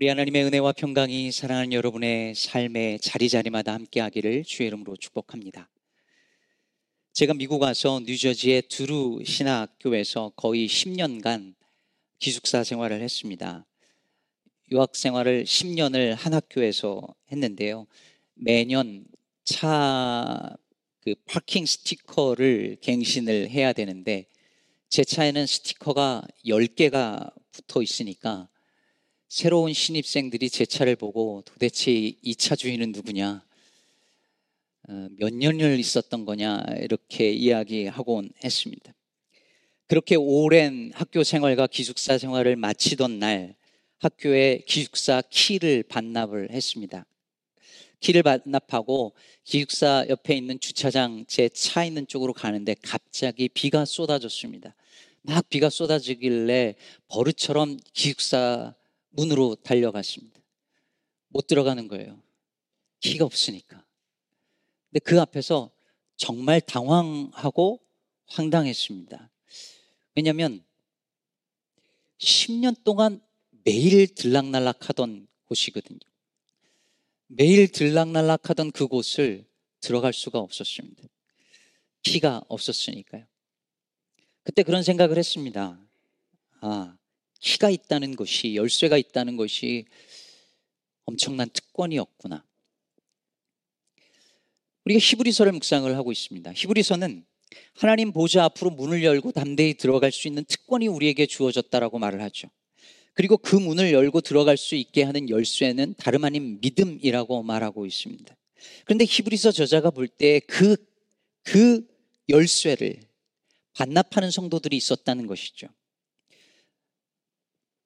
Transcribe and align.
우리 0.00 0.08
하나님의 0.08 0.44
은혜와 0.44 0.72
평강이 0.72 1.30
사랑하는 1.30 1.74
여러분의 1.74 2.34
삶의 2.34 3.00
자리자리마다 3.00 3.74
함께하기를 3.74 4.44
주의 4.44 4.66
이름으로 4.68 4.96
축복합니다. 4.96 5.68
제가 7.12 7.34
미국 7.34 7.60
와서 7.60 8.00
뉴저지의 8.06 8.62
두루 8.62 9.22
신학교에서 9.22 10.32
거의 10.36 10.66
10년간 10.66 11.54
기숙사 12.18 12.64
생활을 12.64 13.02
했습니다. 13.02 13.66
유학 14.72 14.96
생활을 14.96 15.44
10년을 15.44 16.14
한 16.14 16.32
학교에서 16.32 17.06
했는데요. 17.30 17.86
매년 18.34 19.04
차 19.44 20.56
그 21.02 21.14
파킹 21.26 21.64
스티커를 21.64 22.76
갱신을 22.82 23.48
해야 23.50 23.72
되는데 23.72 24.26
제 24.90 25.02
차에는 25.02 25.46
스티커가 25.46 26.22
10개가 26.44 27.32
붙어 27.52 27.82
있으니까 27.82 28.48
새로운 29.30 29.72
신입생들이 29.72 30.50
제 30.50 30.66
차를 30.66 30.96
보고 30.96 31.42
도대체 31.46 31.92
이 31.92 32.34
차 32.34 32.56
주인은 32.56 32.90
누구냐? 32.90 33.44
어, 34.88 35.08
몇 35.18 35.32
년을 35.32 35.78
있었던 35.78 36.24
거냐? 36.24 36.64
이렇게 36.80 37.30
이야기하곤 37.30 38.30
했습니다. 38.42 38.92
그렇게 39.86 40.16
오랜 40.16 40.90
학교 40.94 41.22
생활과 41.22 41.68
기숙사 41.68 42.18
생활을 42.18 42.56
마치던 42.56 43.20
날 43.20 43.54
학교에 43.98 44.64
기숙사 44.66 45.22
키를 45.30 45.84
반납을 45.84 46.50
했습니다. 46.50 47.06
키를 48.00 48.24
반납하고 48.24 49.14
기숙사 49.44 50.06
옆에 50.08 50.34
있는 50.36 50.58
주차장 50.58 51.24
제 51.28 51.48
차 51.50 51.84
있는 51.84 52.08
쪽으로 52.08 52.32
가는데 52.32 52.74
갑자기 52.82 53.48
비가 53.48 53.84
쏟아졌습니다. 53.84 54.74
막 55.22 55.48
비가 55.48 55.70
쏟아지길래 55.70 56.74
버릇처럼 57.06 57.78
기숙사 57.92 58.74
문으로 59.10 59.56
달려갔습니다. 59.56 60.40
못 61.28 61.46
들어가는 61.46 61.88
거예요. 61.88 62.20
키가 63.00 63.24
없으니까. 63.24 63.84
근데 64.90 65.00
그 65.00 65.20
앞에서 65.20 65.70
정말 66.16 66.60
당황하고 66.60 67.80
황당했습니다. 68.26 69.30
왜냐하면 70.14 70.64
10년 72.18 72.82
동안 72.84 73.22
매일 73.64 74.14
들락날락 74.14 74.88
하던 74.88 75.28
곳이거든요. 75.46 76.00
매일 77.26 77.70
들락날락 77.70 78.50
하던 78.50 78.72
그곳을 78.72 79.46
들어갈 79.80 80.12
수가 80.12 80.38
없었습니다. 80.40 81.02
키가 82.02 82.42
없었으니까요. 82.48 83.24
그때 84.42 84.62
그런 84.62 84.82
생각을 84.82 85.16
했습니다. 85.16 85.80
아, 86.60 86.96
키가 87.40 87.70
있다는 87.70 88.16
것이, 88.16 88.54
열쇠가 88.54 88.96
있다는 88.96 89.36
것이 89.36 89.86
엄청난 91.04 91.48
특권이었구나. 91.50 92.44
우리가 94.84 95.00
히브리서를 95.00 95.52
묵상을 95.52 95.94
하고 95.96 96.12
있습니다. 96.12 96.52
히브리서는 96.54 97.24
하나님 97.74 98.12
보좌 98.12 98.44
앞으로 98.44 98.70
문을 98.70 99.02
열고 99.02 99.32
담대히 99.32 99.74
들어갈 99.74 100.12
수 100.12 100.28
있는 100.28 100.44
특권이 100.44 100.86
우리에게 100.88 101.26
주어졌다라고 101.26 101.98
말을 101.98 102.22
하죠. 102.22 102.48
그리고 103.14 103.36
그 103.36 103.56
문을 103.56 103.92
열고 103.92 104.20
들어갈 104.20 104.56
수 104.56 104.76
있게 104.76 105.02
하는 105.02 105.28
열쇠는 105.28 105.94
다름 105.98 106.24
아닌 106.24 106.58
믿음이라고 106.60 107.42
말하고 107.42 107.86
있습니다. 107.86 108.36
그런데 108.84 109.04
히브리서 109.04 109.52
저자가 109.52 109.90
볼 109.90 110.08
때 110.08 110.40
그, 110.40 110.76
그 111.42 111.86
열쇠를 112.28 113.00
반납하는 113.72 114.30
성도들이 114.30 114.76
있었다는 114.76 115.26
것이죠. 115.26 115.66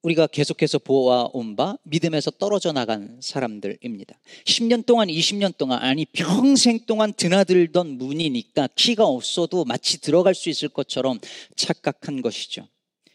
우리가 0.05 0.27
계속해서 0.27 0.79
보아온 0.79 1.57
바 1.57 1.79
믿음에서 1.85 2.31
떨어져 2.33 2.73
나간 2.73 3.19
사람들입니다. 3.23 4.19
10년 4.45 4.85
동안, 4.85 5.09
20년 5.09 5.57
동안, 5.57 5.83
아니 5.83 6.05
평생 6.05 6.81
동안 6.85 7.15
드나들던 7.15 7.97
문이니까 7.97 8.69
키가 8.75 9.07
없어도 9.07 9.65
마치 9.65 10.01
들어갈 10.01 10.35
수 10.35 10.51
있을 10.51 10.69
것처럼 10.69 11.19
착각한 11.57 12.21
것이죠. 12.21 12.69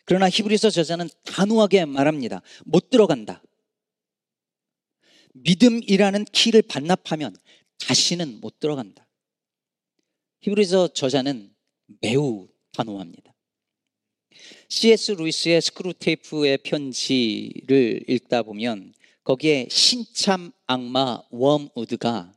그러나 0.05 0.29
히브리서 0.29 0.71
저자는 0.71 1.09
단호하게 1.25 1.85
말합니다. 1.85 2.41
못 2.65 2.89
들어간다. 2.89 3.43
믿음이라는 5.33 6.25
키를 6.31 6.63
반납하면 6.63 7.35
다시는 7.77 8.41
못 8.41 8.59
들어간다. 8.59 9.07
히브리서 10.41 10.89
저자는 10.93 11.53
매우 12.01 12.47
단호합니다. 12.73 13.28
C.S. 14.67 15.11
루이스의 15.13 15.61
스크루테이프의 15.61 16.59
편지를 16.59 18.03
읽다 18.07 18.43
보면 18.43 18.93
거기에 19.23 19.67
신참 19.69 20.51
악마 20.67 21.21
웜우드가 21.31 22.33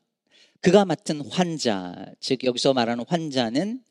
그가 0.61 0.85
맡은 0.85 1.21
환자, 1.23 2.07
즉 2.21 2.45
여기서 2.45 2.73
말하는 2.73 3.05
환자는 3.09 3.83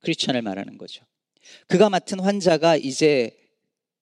크리스천을 0.00 0.42
말하는 0.42 0.78
거죠. 0.78 1.04
그가 1.66 1.90
맡은 1.90 2.20
환자가 2.20 2.76
이제 2.76 3.36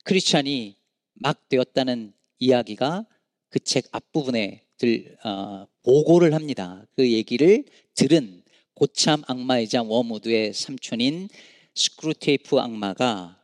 크리스천이 0.05 0.77
막 1.15 1.49
되었다는 1.49 2.13
이야기가 2.39 3.07
그 3.49 3.59
책 3.61 3.87
앞부분에 3.93 4.63
들, 4.77 5.17
어, 5.25 5.67
보고를 5.83 6.35
합니다. 6.35 6.85
그 6.95 7.11
얘기를 7.11 7.65
들은 7.95 8.43
고참 8.75 9.23
악마이자 9.27 9.83
웜우드의 9.83 10.53
삼촌인 10.53 11.29
스크루테이프 11.77 12.59
악마가 12.59 13.41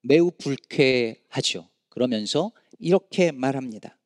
매우 0.00 0.30
불쾌하죠. 0.30 1.68
그러면서 1.90 2.50
이렇게 2.78 3.30
말합니다. 3.30 3.98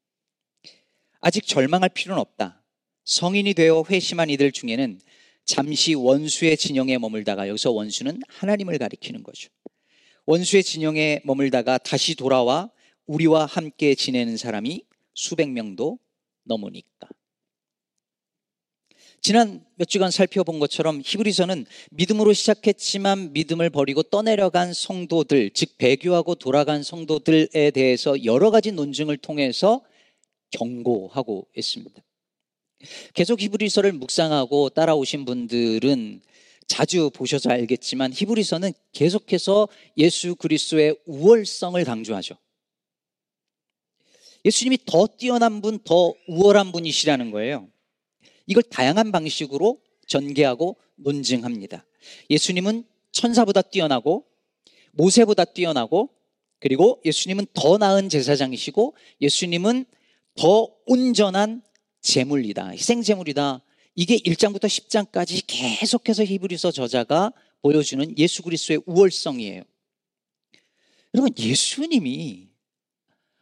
아직 1.21 1.47
절망할 1.47 1.89
필요는 1.91 2.21
없다. 2.21 2.63
성인이 3.05 3.55
되어 3.55 3.85
회심한 3.89 4.31
이들 4.31 4.51
중에는 4.51 5.01
잠시 5.45 5.95
원수의 5.95 6.57
진영에 6.57 6.99
머물다가 6.99 7.49
여기서 7.49 7.71
원수는 7.71 8.21
하나님을 8.29 8.79
가리키는 8.79 9.23
거죠. 9.23 9.49
원수의 10.27 10.65
진영에 10.65 11.21
머물다가 11.25 11.79
다시 11.79 12.15
돌아와 12.17 12.71
우리와 13.07 13.47
함께 13.47 13.95
지내는 13.95 14.37
사람이 14.37 14.85
수백 15.15 15.51
명도 15.51 15.99
넘으니까. 16.45 17.09
지난 19.23 19.65
몇 19.77 19.89
주간 19.89 20.11
살펴본 20.11 20.59
것처럼 20.59 21.01
히브리서는 21.05 21.65
믿음으로 21.93 22.33
시작했지만 22.33 23.33
믿음을 23.33 23.71
버리고 23.71 24.03
떠내려간 24.03 24.75
성도들, 24.75 25.53
즉 25.55 25.79
배교하고 25.79 26.35
돌아간 26.35 26.83
성도들에 26.83 27.71
대해서 27.71 28.25
여러 28.25 28.51
가지 28.51 28.73
논증을 28.73 29.17
통해서 29.19 29.81
경고하고 30.51 31.47
있습니다. 31.57 32.03
계속 33.15 33.41
히브리서를 33.41 33.93
묵상하고 33.93 34.71
따라오신 34.71 35.25
분들은 35.25 36.21
자주 36.67 37.09
보셔서 37.11 37.51
알겠지만 37.51 38.13
히브리서는 38.13 38.73
계속해서 38.91 39.69
예수 39.99 40.35
그리스도의 40.35 40.97
우월성을 41.07 41.85
강조하죠. 41.85 42.35
예수님이 44.45 44.79
더 44.85 45.07
뛰어난 45.07 45.61
분, 45.61 45.79
더 45.85 46.13
우월한 46.27 46.73
분이시라는 46.73 47.31
거예요. 47.31 47.69
이걸 48.47 48.63
다양한 48.63 49.13
방식으로 49.13 49.81
전개하고 50.07 50.77
논증합니다. 50.97 51.85
예수님은 52.31 52.85
천사보다 53.13 53.63
뛰어나고 53.63 54.27
모세보다 54.93 55.45
뛰어나고 55.45 56.11
그리고 56.59 57.01
예수님은 57.05 57.47
더 57.55 57.79
나은 57.79 58.09
제사장이시고 58.09 58.95
예수님은 59.21 59.85
더 60.37 60.69
온전한 60.87 61.63
제물이다. 62.01 62.69
희생제물이다. 62.71 63.63
이게 63.95 64.17
1장부터 64.17 64.65
10장까지 64.65 65.45
계속해서 65.47 66.25
히브리서 66.25 66.71
저자가 66.73 67.33
보여주는 67.63 68.17
예수 68.19 68.43
그리스도의 68.43 68.83
우월성이에요. 68.87 69.63
여러분 71.15 71.35
예수님이 71.39 72.49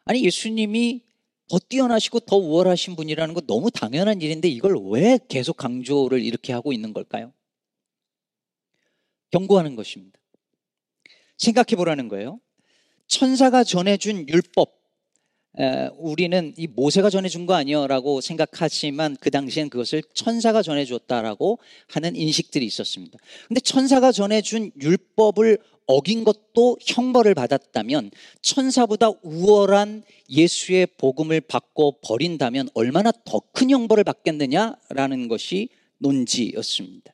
아니 0.05 0.25
예수님이 0.25 1.03
더 1.51 1.59
뛰어나시고 1.59 2.21
더 2.21 2.37
우월하신 2.37 2.95
분이라는 2.95 3.35
거 3.35 3.41
너무 3.41 3.73
당연한 3.73 4.23
일인데 4.23 4.47
이걸 4.49 4.77
왜 4.93 5.19
계속 5.29 5.57
강조를 5.57 6.23
이렇게 6.23 6.53
하고 6.53 6.73
있는 6.73 6.93
걸까요? 6.93 7.33
경고하는 9.33 9.75
것입니다. 9.75 10.21
생각해 11.39 11.75
보라는 11.77 12.07
거예요. 12.07 12.39
천사가 13.09 13.65
전해준 13.65 14.29
율법, 14.29 14.80
우리는 15.97 16.55
이 16.57 16.67
모세가 16.67 17.11
전해준 17.11 17.47
거 17.47 17.55
아니여라고 17.55 18.21
생각하지만 18.21 19.17
그 19.21 19.31
당시엔 19.31 19.69
그것을 19.69 20.03
천사가 20.15 20.63
전해줬다라고 20.63 21.59
하는 21.89 22.17
인식들이 22.17 22.65
있었습니다. 22.67 23.19
근데 23.49 23.61
천사가 23.61 24.13
전해준 24.13 24.71
율법을 24.81 25.59
어긴 25.87 26.23
것도 26.23 26.79
형벌을 26.87 27.35
받았다면 27.35 28.13
천사보다 28.43 29.11
우월한 29.23 30.05
예수의 30.29 30.87
복음을 30.97 31.41
받고 31.41 31.99
버린다면 32.03 32.69
얼마나 32.75 33.11
더 33.25 33.41
큰 33.53 33.71
형벌을 33.71 34.05
받겠느냐라는 34.05 35.27
것이 35.27 35.69
논지였습니다. 35.99 37.13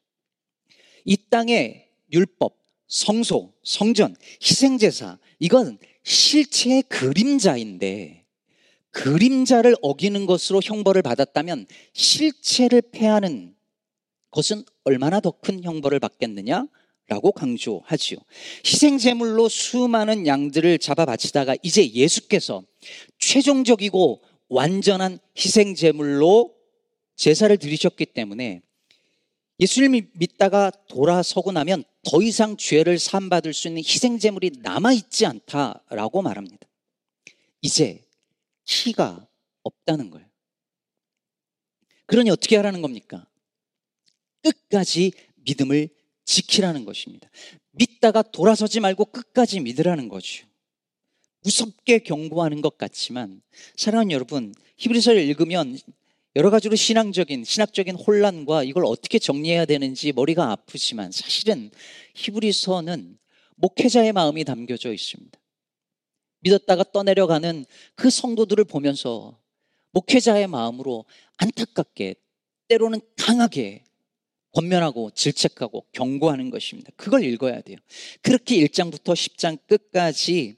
이 1.06 1.16
땅의 1.30 1.88
율법, 2.12 2.54
성소, 2.86 3.54
성전, 3.64 4.14
희생제사, 4.42 5.18
이건 5.38 5.78
실체의 6.02 6.82
그림자인데 6.82 8.25
그림자를 8.96 9.76
어기는 9.82 10.24
것으로 10.24 10.60
형벌을 10.64 11.02
받았다면 11.02 11.66
실체를 11.92 12.82
패하는 12.92 13.54
것은 14.30 14.64
얼마나 14.84 15.20
더 15.20 15.32
큰 15.32 15.62
형벌을 15.62 16.00
받겠느냐? 16.00 16.66
라고 17.08 17.30
강조하지요. 17.30 18.18
희생제물로 18.64 19.48
수많은 19.48 20.26
양들을 20.26 20.78
잡아 20.78 21.04
바치다가 21.04 21.56
이제 21.62 21.88
예수께서 21.92 22.64
최종적이고 23.18 24.22
완전한 24.48 25.18
희생제물로 25.36 26.54
제사를 27.16 27.56
드리셨기 27.56 28.06
때문에 28.06 28.62
예수님을 29.60 30.08
믿다가 30.14 30.72
돌아서고 30.88 31.52
나면 31.52 31.84
더 32.02 32.22
이상 32.22 32.56
죄를 32.56 32.98
사함받을 32.98 33.52
수 33.52 33.68
있는 33.68 33.82
희생제물이 33.82 34.52
남아있지 34.62 35.26
않다라고 35.26 36.22
말합니다. 36.22 36.66
이제 37.62 38.05
키가 38.66 39.26
없다는 39.62 40.10
거예요. 40.10 40.28
그러니 42.06 42.30
어떻게 42.30 42.56
하라는 42.56 42.82
겁니까? 42.82 43.26
끝까지 44.42 45.12
믿음을 45.36 45.88
지키라는 46.24 46.84
것입니다. 46.84 47.28
믿다가 47.72 48.22
돌아서지 48.22 48.80
말고 48.80 49.06
끝까지 49.06 49.60
믿으라는 49.60 50.08
거죠. 50.08 50.46
무섭게 51.42 52.00
경고하는 52.00 52.60
것 52.60 52.76
같지만 52.76 53.40
사랑하는 53.76 54.10
여러분 54.10 54.54
히브리서를 54.78 55.22
읽으면 55.22 55.78
여러 56.34 56.50
가지로 56.50 56.74
신앙적인 56.76 57.44
신학적인 57.44 57.94
혼란과 57.94 58.64
이걸 58.64 58.84
어떻게 58.84 59.18
정리해야 59.18 59.64
되는지 59.64 60.12
머리가 60.12 60.50
아프지만 60.50 61.12
사실은 61.12 61.70
히브리서는 62.14 63.18
목회자의 63.56 64.12
마음이 64.12 64.44
담겨져 64.44 64.92
있습니다. 64.92 65.38
믿었다가 66.40 66.84
떠내려가는 66.92 67.64
그 67.94 68.10
성도들을 68.10 68.64
보면서 68.64 69.38
목회자의 69.92 70.46
마음으로 70.46 71.04
안타깝게 71.38 72.14
때로는 72.68 73.00
강하게 73.16 73.84
권면하고 74.52 75.10
질책하고 75.10 75.86
경고하는 75.92 76.50
것입니다. 76.50 76.90
그걸 76.96 77.24
읽어야 77.24 77.60
돼요. 77.60 77.76
그렇게 78.22 78.56
1장부터 78.56 79.14
10장 79.14 79.58
끝까지 79.66 80.56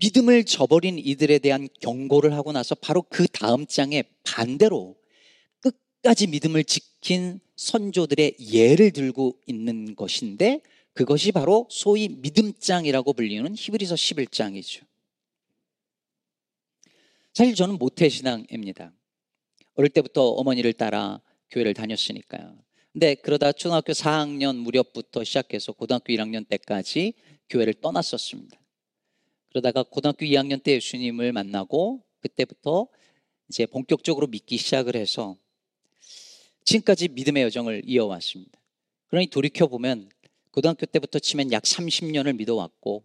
믿음을 0.00 0.44
저버린 0.44 0.98
이들에 0.98 1.38
대한 1.38 1.68
경고를 1.80 2.32
하고 2.34 2.52
나서 2.52 2.76
바로 2.76 3.02
그 3.02 3.26
다음 3.26 3.66
장에 3.66 4.04
반대로 4.22 4.94
끝까지 5.60 6.28
믿음을 6.28 6.62
지킨 6.62 7.40
선조들의 7.56 8.36
예를 8.52 8.92
들고 8.92 9.36
있는 9.46 9.96
것인데 9.96 10.60
그것이 10.98 11.30
바로 11.30 11.68
소위 11.70 12.08
믿음장이라고 12.08 13.12
불리는 13.12 13.54
히브리서 13.56 13.94
11장이죠. 13.94 14.84
사실 17.32 17.54
저는 17.54 17.78
모태신앙입니다. 17.78 18.92
어릴 19.74 19.90
때부터 19.90 20.30
어머니를 20.30 20.72
따라 20.72 21.20
교회를 21.50 21.72
다녔으니까요. 21.74 22.58
근데 22.92 23.14
그러다 23.14 23.52
초등학교 23.52 23.92
4학년 23.92 24.56
무렵부터 24.56 25.22
시작해서 25.22 25.70
고등학교 25.70 26.12
1학년 26.12 26.48
때까지 26.48 27.14
교회를 27.48 27.74
떠났었습니다. 27.74 28.60
그러다가 29.50 29.84
고등학교 29.84 30.26
2학년 30.26 30.60
때 30.60 30.72
예수님을 30.72 31.30
만나고 31.30 32.02
그때부터 32.18 32.88
이제 33.48 33.66
본격적으로 33.66 34.26
믿기 34.26 34.56
시작을 34.56 34.96
해서 34.96 35.36
지금까지 36.64 37.06
믿음의 37.06 37.44
여정을 37.44 37.82
이어왔습니다. 37.84 38.58
그러니 39.06 39.28
돌이켜보면 39.28 40.10
고등학교 40.58 40.86
때부터 40.86 41.20
치면 41.20 41.52
약 41.52 41.62
30년을 41.62 42.34
믿어왔고 42.34 43.04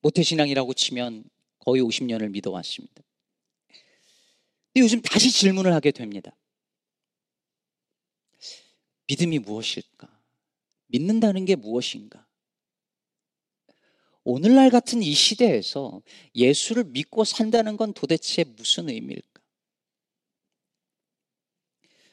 모태신앙이라고 0.00 0.74
치면 0.74 1.22
거의 1.60 1.80
50년을 1.80 2.28
믿어왔습니다. 2.30 3.04
근데 4.72 4.80
요즘 4.80 5.00
다시 5.00 5.30
질문을 5.30 5.72
하게 5.72 5.92
됩니다. 5.92 6.36
믿음이 9.06 9.38
무엇일까? 9.38 10.08
믿는다는 10.88 11.44
게 11.44 11.54
무엇인가? 11.54 12.26
오늘날 14.24 14.70
같은 14.70 15.04
이 15.04 15.12
시대에서 15.14 16.02
예수를 16.34 16.82
믿고 16.82 17.22
산다는 17.22 17.76
건 17.76 17.94
도대체 17.94 18.42
무슨 18.42 18.88
의미일까? 18.88 19.31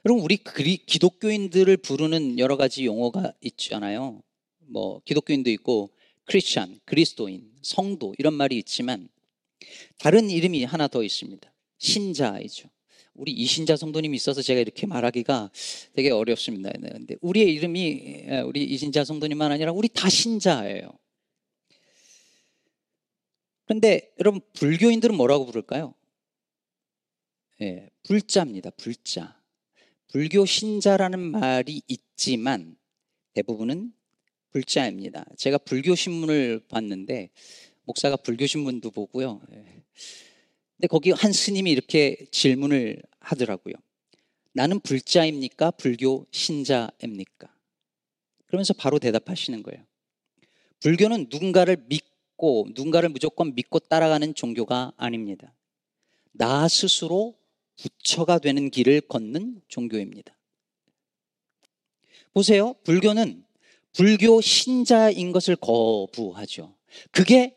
여러분, 0.06 0.24
우리 0.24 0.38
기독교인들을 0.38 1.76
부르는 1.78 2.40
여러 2.40 2.56
가지 2.56 2.86
용어가 2.86 3.34
있잖아요. 3.42 4.22
뭐, 4.60 5.02
기독교인도 5.04 5.50
있고, 5.52 5.92
크리스찬, 6.26 6.80
그리스도인, 6.86 7.52
성도, 7.62 8.14
이런 8.18 8.34
말이 8.34 8.58
있지만, 8.58 9.10
다른 9.98 10.30
이름이 10.30 10.64
하나 10.64 10.88
더 10.88 11.04
있습니다. 11.04 11.52
신자이죠. 11.80 12.70
우리 13.14 13.34
이신자 13.34 13.76
성도님이 13.76 14.16
있어서 14.16 14.42
제가 14.42 14.62
이렇게 14.62 14.88
말하기가 14.88 15.52
되게 15.94 16.12
어렵습니다. 16.12 16.72
근데 16.72 17.16
우리의 17.20 17.54
이름이 17.56 18.28
우리 18.46 18.64
이신자 18.64 19.04
성도님만 19.04 19.52
아니라 19.52 19.74
우리 19.74 19.90
다 19.90 20.08
신자예요. 20.08 20.90
그런데 23.66 24.14
여러분 24.20 24.40
불교인들은 24.54 25.16
뭐라고 25.16 25.46
부를까요? 25.46 25.94
예, 27.62 27.90
불자입니다. 28.04 28.70
불자. 28.72 29.39
불교 30.10 30.44
신자라는 30.44 31.20
말이 31.20 31.82
있지만 31.88 32.76
대부분은 33.34 33.94
불자입니다. 34.50 35.24
제가 35.38 35.60
불교 35.60 35.94
신문을 35.94 36.62
봤는데 36.68 37.30
목사가 37.84 38.16
불교 38.16 38.48
신문도 38.48 38.90
보고요. 38.90 39.40
예. 39.54 39.64
근데 40.78 40.88
거기 40.90 41.12
한 41.12 41.32
스님이 41.32 41.72
이렇게 41.72 42.26
질문을 42.32 43.02
하더라고요. 43.20 43.76
나는 44.54 44.80
불자입니까? 44.80 45.72
불교 45.72 46.26
신자입니까? 46.32 47.54
그러면서 48.48 48.74
바로 48.74 48.98
대답하시는 48.98 49.62
거예요. 49.62 49.86
불교는 50.80 51.28
누군가를 51.30 51.86
믿고, 51.88 52.68
누군가를 52.74 53.10
무조건 53.10 53.54
믿고 53.54 53.78
따라가는 53.78 54.34
종교가 54.34 54.94
아닙니다. 54.98 55.54
나 56.32 56.68
스스로 56.68 57.39
부처가 57.82 58.40
되는 58.40 58.70
길을 58.70 59.02
걷는 59.02 59.62
종교입니다. 59.68 60.36
보세요. 62.34 62.76
불교는 62.84 63.44
불교 63.94 64.42
신자인 64.42 65.32
것을 65.32 65.56
거부하죠. 65.56 66.76
그게 67.12 67.56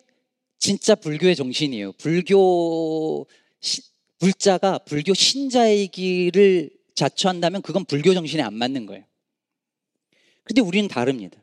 진짜 0.59 0.95
불교의 0.95 1.37
정신이에요. 1.37 1.93
불교 1.93 3.27
시, 3.61 3.83
불자가 4.19 4.79
불교 4.79 5.15
신자이기를 5.15 6.71
자처한다면 6.95 7.63
그건 7.63 7.85
불교 7.85 8.15
정신에 8.15 8.43
안 8.43 8.55
맞는 8.55 8.87
거예요. 8.87 9.05
근데 10.45 10.61
우리는 10.61 10.89
다릅니다. 10.89 11.43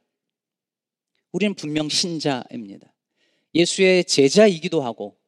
우리는 1.32 1.54
분명 1.54 1.90
신자입니다. 1.90 2.94
예수의 3.54 4.06
제자이기도 4.06 4.82
하고 4.82 5.19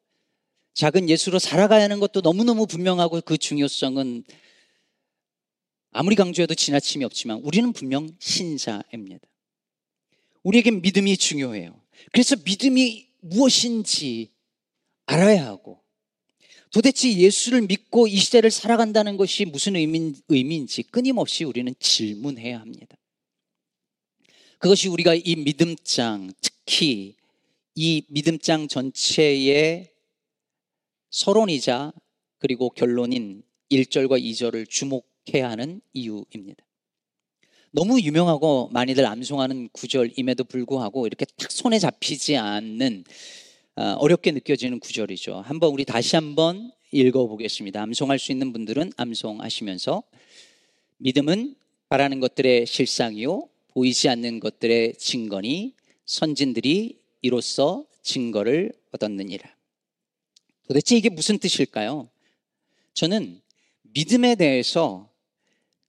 작은 0.73 1.09
예수로 1.09 1.39
살아가야 1.39 1.83
하는 1.83 1.99
것도 1.99 2.21
너무너무 2.21 2.65
분명하고 2.65 3.21
그 3.21 3.37
중요성은 3.37 4.23
아무리 5.91 6.15
강조해도 6.15 6.55
지나침이 6.55 7.03
없지만 7.03 7.39
우리는 7.43 7.73
분명 7.73 8.09
신자입니다. 8.19 9.27
우리에겐 10.43 10.81
믿음이 10.81 11.17
중요해요. 11.17 11.79
그래서 12.11 12.35
믿음이 12.43 13.07
무엇인지 13.19 14.31
알아야 15.05 15.45
하고 15.45 15.81
도대체 16.71 17.13
예수를 17.13 17.63
믿고 17.63 18.07
이 18.07 18.15
시대를 18.15 18.49
살아간다는 18.49 19.17
것이 19.17 19.43
무슨 19.43 19.75
의미, 19.75 20.13
의미인지 20.29 20.83
끊임없이 20.83 21.43
우리는 21.43 21.73
질문해야 21.77 22.59
합니다. 22.59 22.95
그것이 24.57 24.87
우리가 24.87 25.15
이 25.15 25.35
믿음장, 25.35 26.31
특히 26.39 27.15
이 27.75 28.03
믿음장 28.07 28.69
전체의 28.69 29.90
서론이자 31.11 31.91
그리고 32.39 32.69
결론인 32.69 33.43
1절과 33.69 34.21
2절을 34.21 34.67
주목해야 34.69 35.49
하는 35.49 35.81
이유입니다. 35.93 36.65
너무 37.71 38.01
유명하고 38.01 38.69
많이들 38.71 39.05
암송하는 39.05 39.69
구절임에도 39.71 40.43
불구하고 40.45 41.07
이렇게 41.07 41.25
딱 41.25 41.51
손에 41.51 41.79
잡히지 41.79 42.35
않는 42.35 43.03
어, 43.75 43.95
어렵게 43.99 44.31
느껴지는 44.31 44.79
구절이죠. 44.79 45.41
한번 45.45 45.71
우리 45.71 45.85
다시 45.85 46.15
한번 46.15 46.71
읽어보겠습니다. 46.91 47.81
암송할 47.81 48.19
수 48.19 48.31
있는 48.31 48.51
분들은 48.51 48.91
암송하시면서 48.97 50.03
믿음은 50.97 51.55
바라는 51.87 52.19
것들의 52.19 52.65
실상이요 52.65 53.47
보이지 53.69 54.09
않는 54.09 54.39
것들의 54.41 54.95
증거니 54.95 55.73
선진들이 56.05 56.99
이로써 57.21 57.85
증거를 58.01 58.73
얻었느니라. 58.91 59.60
도대체 60.71 60.95
이게 60.95 61.09
무슨 61.09 61.37
뜻일까요? 61.37 62.09
저는 62.93 63.41
믿음에 63.81 64.35
대해서 64.35 65.11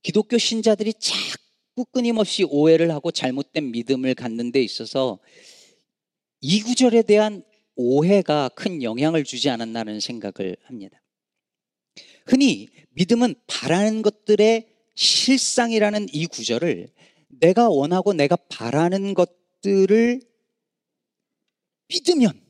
기독교 0.03 0.39
신자들이 0.39 0.95
자꾸 0.95 1.85
끊임없이 1.93 2.43
오해를 2.43 2.91
하고 2.91 3.12
잘못된 3.12 3.71
믿음을 3.71 4.17
갖는 4.17 4.51
데 4.51 4.61
있어서 4.61 5.21
이 6.41 6.62
구절에 6.62 7.03
대한 7.03 7.45
오해가 7.77 8.49
큰 8.49 8.83
영향을 8.83 9.23
주지 9.23 9.51
않았나는 9.51 10.01
생각을 10.01 10.57
합니다. 10.65 11.01
흔히 12.27 12.69
믿음은 12.91 13.37
바라는 13.47 14.03
것들의 14.03 14.67
실상이라는 14.97 16.09
이 16.12 16.27
구절을 16.27 16.89
내가 17.29 17.69
원하고 17.69 18.15
내가 18.15 18.35
바라는 18.35 19.15
것들을 19.15 20.23
믿으면 21.87 22.41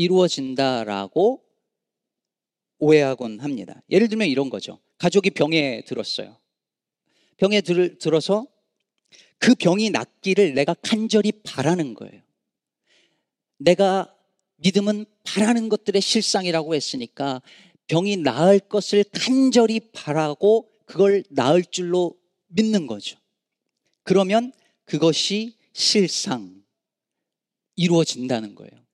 이루어진다라고 0.00 1.44
오해하곤 2.78 3.40
합니다. 3.40 3.82
예를 3.90 4.08
들면 4.08 4.28
이런 4.28 4.48
거죠. 4.48 4.78
가족이 4.96 5.30
병에 5.30 5.82
들었어요. 5.86 6.38
병에 7.36 7.60
들, 7.60 7.98
들어서 7.98 8.46
그 9.38 9.54
병이 9.54 9.90
낫기를 9.90 10.54
내가 10.54 10.74
간절히 10.74 11.32
바라는 11.32 11.94
거예요. 11.94 12.22
내가 13.58 14.14
믿음은 14.56 15.04
바라는 15.24 15.68
것들의 15.68 16.00
실상이라고 16.00 16.74
했으니까 16.74 17.42
병이 17.86 18.18
나을 18.18 18.58
것을 18.58 19.04
간절히 19.12 19.80
바라고 19.92 20.70
그걸 20.86 21.24
나을 21.28 21.62
줄로 21.62 22.16
믿는 22.48 22.86
거죠. 22.86 23.18
그러면 24.02 24.52
그것이 24.86 25.56
실상, 25.74 26.62
이루어진다는 27.76 28.54
거예요. 28.54 28.89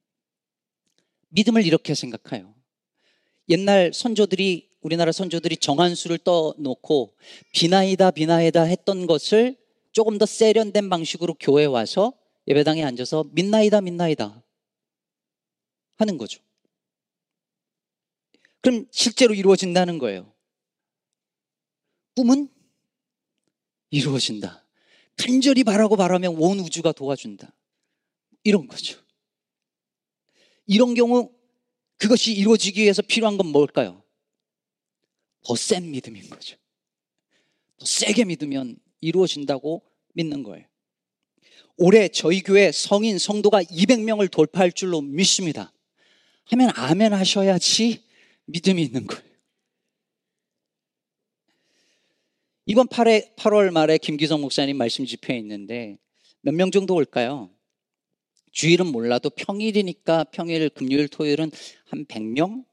믿음을 1.29 1.65
이렇게 1.65 1.95
생각해요. 1.95 2.55
옛날 3.49 3.93
선조들이, 3.93 4.71
우리나라 4.81 5.13
선조들이 5.13 5.57
정한수를 5.59 6.19
떠놓고 6.19 7.17
비나이다, 7.53 8.11
비나이다 8.13 8.63
했던 8.63 9.07
것을 9.07 9.57
조금 9.93 10.19
더 10.19 10.27
세련된 10.27 10.91
방식으로 10.91 11.35
교회에 11.35 11.67
와서 11.67 12.13
예배당에 12.49 12.85
앉아서 12.85 13.25
mid나이다, 13.33 13.79
mid나이다 13.79 14.45
하는 15.97 16.19
거죠. 16.19 16.41
그럼 18.61 18.87
실제로 18.91 19.35
이루어진다는 19.35 19.99
거예요. 19.99 20.33
꿈은 22.17 22.49
이루어진다. 23.91 24.67
간절히 25.17 25.65
바라고 25.65 25.97
바라면 25.97 26.37
온 26.37 26.59
우주가 26.61 26.93
도와준다. 26.93 27.55
이런 28.45 28.67
거죠. 28.67 29.01
이런 30.67 30.95
경우 30.95 31.31
그것이 31.99 32.33
이루어지기 32.35 32.83
위해서 32.83 33.03
필요한 33.03 33.37
건 33.37 33.49
뭘까요? 33.49 34.03
더 35.45 35.55
센 35.55 35.91
믿음인 35.91 36.29
거죠. 36.29 36.57
더 37.79 37.87
세게 37.87 38.25
믿으면 38.25 38.77
이루어진다고 39.01 39.83
믿는 40.15 40.43
거예요. 40.43 40.67
올해 41.77 42.09
저희 42.09 42.43
교회 42.43 42.73
성인 42.73 43.19
성도가 43.19 43.63
200명을 43.63 44.31
돌파할 44.31 44.73
줄로 44.73 45.01
믿습니다. 45.03 45.73
하면 46.47 46.71
아멘 46.75 47.13
하셔야지 47.13 48.03
믿음이 48.47 48.83
있는 48.83 49.07
거예요. 49.07 49.23
이번 52.67 52.89
8회, 52.89 53.37
8월 53.37 53.71
말에 53.71 53.99
김기성 53.99 54.41
목사님 54.41 54.77
말씀 54.77 55.05
집회에 55.05 55.39
있는데 55.39 55.99
몇 56.41 56.53
명 56.55 56.71
정도 56.71 56.95
올까요? 56.95 57.51
주일은 58.57 58.87
몰라도 58.87 59.29
평일이니까 59.29 60.25
평일, 60.33 60.71
금요일, 60.71 61.09
토요일은 61.09 61.51
한 61.85 62.07
100명? 62.07 62.65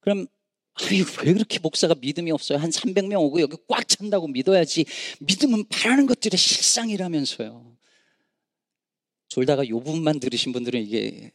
그럼 0.00 0.26
아유, 0.72 1.04
왜 1.24 1.34
그렇게 1.34 1.58
목사가 1.58 1.94
믿음이 1.94 2.30
없어요? 2.30 2.56
한 2.56 2.70
300명 2.70 3.20
오고 3.20 3.42
여기 3.42 3.58
꽉 3.66 3.86
찬다고 3.86 4.28
믿어야지. 4.28 4.86
믿음은 5.20 5.68
바라는 5.68 6.06
것들의 6.06 6.38
실상이라면서요. 6.38 7.76
졸다가 9.28 9.68
요 9.68 9.78
부분만 9.78 10.20
들으신 10.20 10.54
분들은 10.54 10.80
이게 10.80 11.30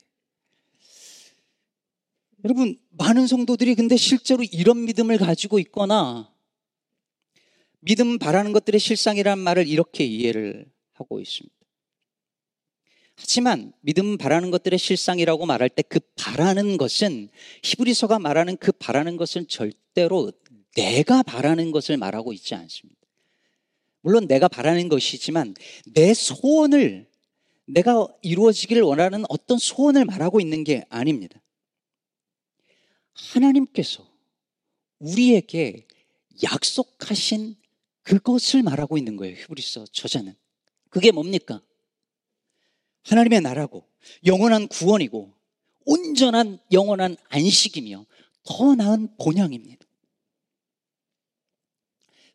여러분, 2.44 2.80
많은 2.90 3.28
성도들이 3.28 3.76
근데 3.76 3.98
실제로 3.98 4.44
이런 4.52 4.86
믿음을 4.86 5.20
가지고 5.20 5.60
있거나 5.60 6.34
믿음 7.82 8.18
바라는 8.18 8.52
것들의 8.52 8.80
실상이라는 8.80 9.44
말을 9.44 9.68
이렇게 9.68 10.04
이해를 10.06 10.66
하고 10.94 11.20
있습니다. 11.20 11.53
하지만 13.16 13.74
믿음 13.82 14.18
바라는 14.18 14.52
것들의 14.52 14.78
실상이라고 14.80 15.46
말할 15.46 15.70
때 15.70 15.84
그 15.84 16.00
바라는 16.16 16.78
것은 16.78 17.30
히브리서가 17.64 18.18
말하는 18.20 18.58
그 18.58 18.72
바라는 18.72 19.18
것은 19.18 19.48
절대로 19.48 20.32
내가 20.76 21.22
바라는 21.22 21.72
것을 21.72 21.98
말하고 21.98 22.34
있지 22.34 22.56
않습니다. 22.56 23.00
물론 24.02 24.28
내가 24.28 24.48
바라는 24.48 24.90
것이지만 24.90 25.54
내 25.94 26.14
소원을 26.14 27.08
내가 27.66 28.08
이루어지기를 28.22 28.82
원하는 28.82 29.24
어떤 29.30 29.58
소원을 29.58 30.06
말하고 30.06 30.42
있는 30.42 30.64
게 30.64 30.84
아닙니다. 30.90 31.40
하나님께서 33.14 34.10
우리에게 35.00 35.86
약속하신 36.42 37.56
그것을 38.02 38.64
말하고 38.64 38.98
있는 38.98 39.16
거예요. 39.16 39.36
히브리서 39.36 39.86
저자는. 39.92 40.36
그게 40.90 41.12
뭡니까? 41.12 41.62
하나님의 43.04 43.42
나라고 43.42 43.86
영원한 44.26 44.68
구원이고 44.68 45.34
온전한 45.86 46.60
영원한 46.72 47.18
안식이며 47.30 48.06
더 48.44 48.76
나은 48.76 49.10
본향입니다. 49.18 49.86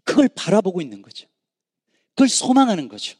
그걸 0.05 0.29
바라보고 0.29 0.81
있는 0.81 1.03
거죠. 1.03 1.27
그걸 2.11 2.29
소망하는 2.29 2.89
거죠. 2.89 3.17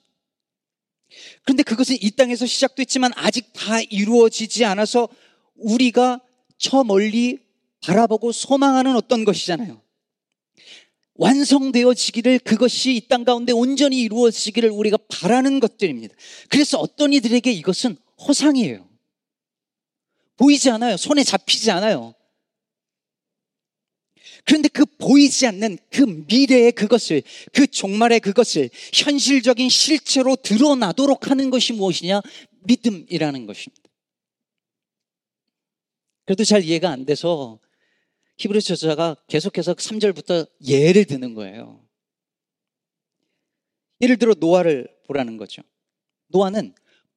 그런데 1.43 1.63
그것은 1.63 1.97
이 2.01 2.11
땅에서 2.11 2.47
시작됐지만 2.47 3.13
아직 3.15 3.53
다 3.53 3.81
이루어지지 3.81 4.65
않아서 4.65 5.09
우리가 5.55 6.21
저 6.59 6.85
멀리 6.85 7.39
바라보고 7.81 8.33
소망하는 8.33 8.97
어떤 8.97 9.25
것이잖아요. 9.25 9.81
완성되어지기를 11.19 12.39
그것이 12.41 12.95
이 12.97 13.09
땅 13.09 13.25
가운데 13.25 13.53
온전히 13.53 14.01
이루어지기를 14.01 14.71
우리가 14.71 14.99
바라는 15.09 15.61
것들입니다. 15.61 16.15
그래서 16.49 16.79
어떤 16.79 17.13
이들에게 17.13 17.51
이것은 17.53 17.97
허상이에요. 18.27 18.89
보이지 20.37 20.71
않아요. 20.71 20.97
손에 20.97 21.25
잡히지 21.25 21.71
않아요. 21.71 22.15
그런데 24.45 24.69
그 24.69 24.87
보이지 24.87 25.47
않는 25.47 25.79
그 25.91 26.03
미래의 26.03 26.73
그것을, 26.73 27.23
그 27.53 27.67
종말의 27.67 28.21
그것을 28.21 28.71
현실적인 28.95 29.69
실체로 29.69 30.37
드러나도록 30.37 31.31
하는 31.31 31.51
것이 31.51 31.73
무엇이냐? 31.73 32.23
믿음이라는 32.65 33.47
것입니다. 33.47 33.83
그래도 36.25 36.45
잘 36.45 36.63
이해가 36.63 36.91
안 36.91 37.05
돼서 37.05 37.59
히브리 38.39 38.63
저자가 38.63 39.17
계속해서 39.27 39.75
3절부터 39.75 40.49
예를 40.67 41.05
드는 41.05 41.35
거예요. 41.35 41.85
예를 44.01 44.17
들어 44.17 44.35
노아를 44.39 44.89
보라는 45.07 45.37
거죠. 45.37 45.63
노아는 46.29 46.73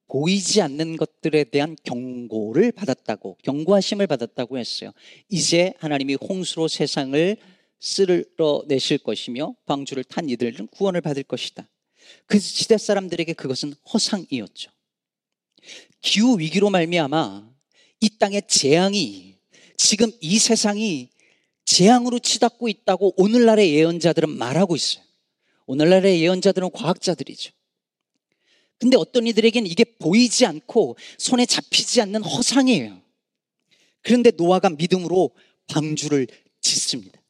보이지 0.08 0.60
않는 0.60 0.96
것들에 0.96 1.44
대한 1.44 1.76
경고를 1.84 2.72
받았다고, 2.72 3.38
경고하심을 3.44 4.06
받았다고 4.08 4.58
했어요. 4.58 4.92
이제 5.28 5.72
하나님이 5.78 6.16
홍수로 6.16 6.68
세상을 6.68 7.36
쓸어내실 7.78 8.98
것이며 8.98 9.54
방주를 9.64 10.04
탄 10.04 10.28
이들은 10.28 10.66
구원을 10.68 11.00
받을 11.00 11.22
것이다. 11.22 11.68
그 12.26 12.38
시대 12.38 12.76
사람들에게 12.76 13.32
그것은 13.34 13.74
허상이었죠. 13.92 14.70
기후 16.00 16.38
위기로 16.38 16.68
말미암아 16.70 17.48
이 18.00 18.18
땅의 18.18 18.42
재앙이 18.48 19.38
지금 19.76 20.10
이 20.20 20.38
세상이 20.38 21.11
재앙으로 21.64 22.18
치닫고 22.18 22.68
있다고 22.68 23.14
오늘날의 23.16 23.74
예언자들은 23.74 24.30
말하고 24.30 24.76
있어요. 24.76 25.04
오늘날의 25.66 26.20
예언자들은 26.20 26.70
과학자들이죠. 26.72 27.52
근데 28.78 28.96
어떤 28.96 29.26
이들에게는 29.26 29.70
이게 29.70 29.84
보이지 29.84 30.44
않고 30.44 30.96
손에 31.18 31.46
잡히지 31.46 32.00
않는 32.00 32.22
허상이에요. 32.24 33.00
그런데 34.02 34.32
노아가 34.32 34.70
믿음으로 34.70 35.30
방주를 35.68 36.26
짓습니다. 36.60 37.20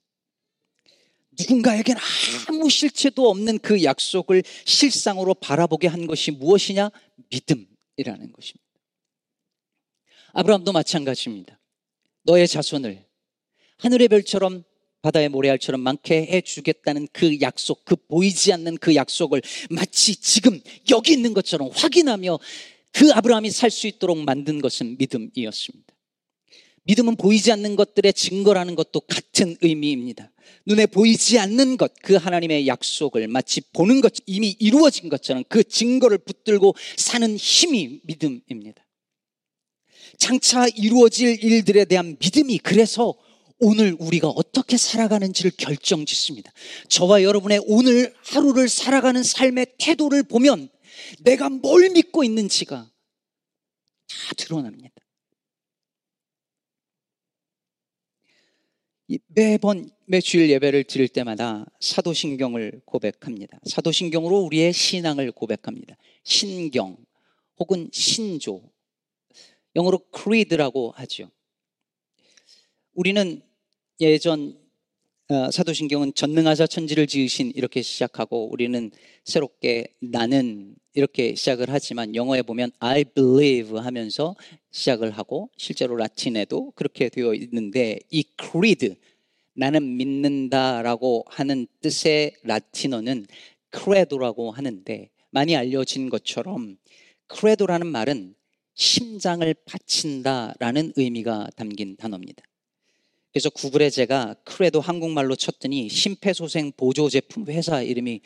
누군가에겐 1.39 1.97
아무 2.49 2.69
실체도 2.71 3.29
없는 3.29 3.59
그 3.59 3.85
약속을 3.85 4.43
실상으로 4.65 5.35
바라보게 5.35 5.89
한 5.89 6.07
것이 6.07 6.31
무엇이냐? 6.31 6.91
믿음이라는 7.31 8.33
것입니다. 8.33 8.62
아브라함도 10.33 10.73
마찬가지입니다. 10.73 11.59
너의 12.23 12.49
자손을 12.49 13.05
하늘의 13.83 14.09
별처럼 14.09 14.62
바다의 15.03 15.29
모래알처럼 15.31 15.81
많게 15.81 16.27
해주겠다는 16.31 17.09
그 17.12 17.41
약속, 17.41 17.85
그 17.85 17.97
보이지 17.97 18.53
않는 18.53 18.79
그 18.79 18.95
약속을 18.95 19.43
마치 19.71 20.15
지금 20.15 20.61
여기 20.91 21.12
있는 21.12 21.35
것처럼 21.35 21.69
확인하며 21.75 22.39
그 22.93 23.11
아브라함이 23.12 23.51
살 23.51 23.71
수 23.71 23.89
있도록 23.89 24.19
만든 24.19 24.61
것은 24.61 24.97
믿음이었습니다. 24.99 25.93
믿음은 26.85 27.17
보이지 27.17 27.51
않는 27.53 27.75
것들의 27.75 28.12
증거라는 28.12 28.77
것도 28.77 29.01
같은 29.01 29.57
의미입니다. 29.61 30.31
눈에 30.67 30.87
보이지 30.87 31.39
않는 31.41 31.77
것, 31.77 31.93
그 32.03 32.15
하나님의 32.15 32.69
약속을 32.69 33.27
마치 33.27 33.61
보는 33.73 34.01
것, 34.01 34.12
이미 34.27 34.55
이루어진 34.61 35.09
것처럼 35.09 35.43
그 35.49 35.65
증거를 35.65 36.19
붙들고 36.19 36.75
사는 36.97 37.37
힘이 37.37 38.01
믿음입니다. 38.05 38.85
장차 40.19 40.67
이루어질 40.69 41.43
일들에 41.43 41.85
대한 41.85 42.17
믿음이 42.21 42.59
그래서 42.59 43.15
오늘 43.64 43.97
우리가 44.00 44.26
어떻게 44.26 44.76
살아가는지를 44.76 45.52
결정 45.57 46.04
짓습니다. 46.04 46.50
저와 46.88 47.23
여러분의 47.23 47.61
오늘 47.69 48.12
하루를 48.25 48.69
살아가는 48.69 49.23
삶의 49.23 49.75
태도를 49.78 50.25
보면 50.25 50.69
내가 51.21 51.49
뭘 51.49 51.88
믿고 51.90 52.25
있는지가 52.25 52.76
다 54.09 54.35
드러납니다. 54.37 54.90
매번 59.28 59.88
매주일 60.07 60.50
예배를 60.50 60.83
드릴 60.83 61.07
때마다 61.07 61.64
사도신경을 61.78 62.83
고백합니다. 62.85 63.61
사도신경으로 63.64 64.40
우리의 64.40 64.73
신앙을 64.73 65.31
고백합니다. 65.31 65.97
신경 66.25 66.97
혹은 67.61 67.88
신조 67.92 68.73
영어로 69.76 70.00
creed라고 70.12 70.90
하죠. 70.97 71.31
우리는 72.95 73.40
예전 74.02 74.59
어, 75.28 75.52
사도신경은 75.52 76.14
전능하사 76.14 76.66
천지를 76.66 77.06
지으신 77.06 77.52
이렇게 77.54 77.82
시작하고 77.82 78.50
우리는 78.50 78.90
새롭게 79.25 79.94
나는 80.00 80.75
이렇게 80.94 81.37
시작을 81.37 81.66
하지만 81.68 82.16
영어에 82.16 82.42
보면 82.42 82.73
I 82.80 83.04
believe 83.04 83.78
하면서 83.78 84.35
시작을 84.73 85.12
하고 85.12 85.50
실제로 85.56 85.94
라틴에도 85.94 86.73
그렇게 86.73 87.11
되어 87.11 87.32
있는데 87.35 88.00
이 88.11 88.25
creed 88.42 88.97
나는 89.54 89.97
믿는다라고 89.97 91.25
하는 91.28 91.68
뜻의 91.80 92.35
라틴어는 92.42 93.26
credo라고 93.73 94.50
하는데 94.50 95.11
많이 95.30 95.54
알려진 95.54 96.11
것처럼 96.11 96.76
credo라는 97.32 97.87
말은 97.87 98.35
심장을 98.75 99.54
바친다라는 99.64 100.94
의미가 100.97 101.50
담긴 101.54 101.94
단어입니다. 101.97 102.42
그래서 103.33 103.49
구글에 103.51 103.89
제가 103.91 104.35
크레도 104.45 104.81
한국말로 104.81 105.35
쳤더니 105.37 105.89
심폐소생 105.89 106.73
보조 106.77 107.09
제품 107.09 107.47
회사 107.47 107.81
이름이 107.81 108.21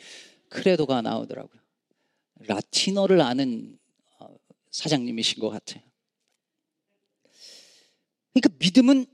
크레도가 0.49 1.01
나오더라고요. 1.01 1.61
라틴어를 2.39 3.21
아는 3.21 3.79
어, 4.19 4.27
사장님이신 4.71 5.39
것 5.39 5.49
같아요. 5.49 5.81
그러니까 8.33 8.49
믿음은 8.59 9.05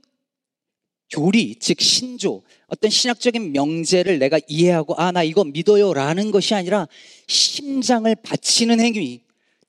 교리, 1.10 1.54
즉 1.60 1.80
신조, 1.80 2.42
어떤 2.66 2.90
신학적인 2.90 3.52
명제를 3.52 4.18
내가 4.18 4.40
이해하고 4.48 4.94
아 4.96 5.12
나 5.12 5.22
이거 5.22 5.44
믿어요라는 5.44 6.32
것이 6.32 6.54
아니라 6.54 6.88
심장을 7.28 8.12
바치는 8.16 8.80
행위, 8.80 9.22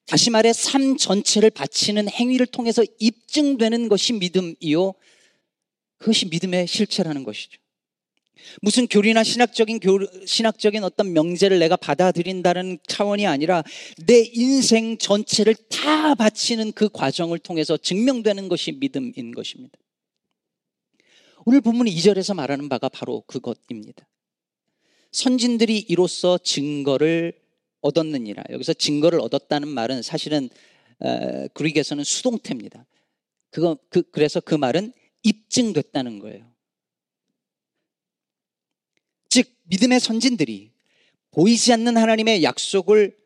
다시 0.08 0.32
말해 0.32 0.54
삶 0.54 0.98
전체를 0.98 1.52
바치는 1.52 2.10
행위를 2.10 2.48
통해서 2.48 2.84
입증되는 3.00 3.90
것이 3.90 4.14
믿음이요. 4.14 4.94
그것이 6.06 6.28
믿음의 6.28 6.68
실체라는 6.68 7.24
것이죠. 7.24 7.58
무슨 8.62 8.86
교리나 8.86 9.24
신학적인 9.24 9.80
교, 9.80 9.98
신학적인 10.28 10.84
어떤 10.84 11.14
명제를 11.14 11.58
내가 11.58 11.76
받아들인다는 11.76 12.78
차원이 12.86 13.26
아니라 13.26 13.64
내 14.06 14.20
인생 14.20 15.00
전체를 15.00 15.56
다 15.56 16.14
바치는 16.14 16.74
그 16.74 16.90
과정을 16.90 17.40
통해서 17.40 17.76
증명되는 17.76 18.50
것이 18.50 18.74
믿음인 18.74 19.32
것입니다. 19.32 19.80
오늘 21.44 21.60
본문 21.60 21.88
2절에서 21.88 22.36
말하는 22.36 22.70
바가 22.70 22.88
바로 22.90 23.22
그것입니다. 23.22 24.08
선진들이 25.12 25.80
이로써 25.90 26.38
증거를 26.38 27.34
얻었느니라. 27.82 28.44
여기서 28.52 28.74
증거를 28.74 29.20
얻었다는 29.22 29.68
말은 29.70 30.04
사실은 30.04 30.50
어, 31.00 31.48
그릭에서는 31.56 32.04
수동태입니다. 32.04 32.86
그거 33.50 33.80
그 33.90 34.04
그래서 34.12 34.40
그 34.40 34.54
말은 34.54 34.94
입증됐다는 35.26 36.20
거예요. 36.20 36.50
즉 39.30 39.48
믿음의 39.64 40.00
선진들이 40.00 40.72
보이지 41.32 41.74
않는 41.74 41.98
하나님의 41.98 42.44
약속을 42.44 43.18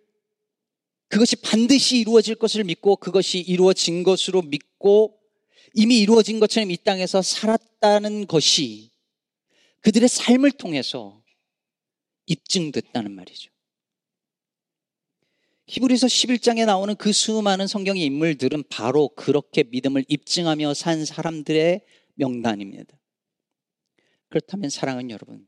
그것이 1.10 1.36
반드시 1.38 1.98
이루어질 1.98 2.36
것을 2.36 2.64
믿고 2.64 2.96
그것이 2.96 3.40
이루어진 3.40 4.04
것으로 4.04 4.42
믿고 4.42 5.20
이미 5.76 6.00
이루어진 6.00 6.40
것처럼 6.40 6.72
이 6.72 6.78
땅에서 6.78 7.22
살았다는 7.22 8.28
것이 8.28 8.92
그들의 9.82 10.08
삶을 10.08 10.52
통해서 10.52 11.22
입증됐다는 12.26 13.12
말이죠. 13.12 13.52
히브리서 15.70 16.08
11장에 16.08 16.66
나오는 16.66 16.96
그 16.96 17.14
수많은 17.14 17.68
성경의 17.68 18.04
인물들은 18.04 18.64
바로 18.70 19.10
그렇게 19.10 19.62
믿음을 19.62 20.04
입증하며 20.08 20.74
산 20.74 21.06
사람들의 21.06 21.86
명단입니다. 22.16 22.98
그렇다면 24.30 24.72
사랑하는 24.72 25.12
여러분, 25.12 25.48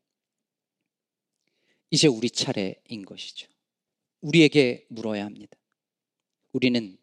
이제 1.89 2.07
우리 2.07 2.29
차례인 2.29 3.03
것이죠. 3.03 3.47
우리에게 4.21 4.85
물어야 4.89 5.25
합니다. 5.25 5.57
우리는 6.51 6.99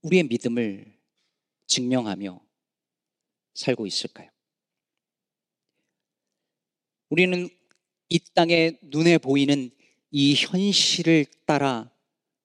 우리의 0.00 0.24
믿음을 0.24 0.98
증명하며 1.68 2.44
살고 3.54 3.86
있을까요? 3.86 4.28
우리는 7.08 7.48
이 8.08 8.18
땅에 8.34 8.78
눈에 8.82 9.18
보이는 9.18 9.70
이 10.10 10.34
현실을 10.34 11.24
따라 11.46 11.91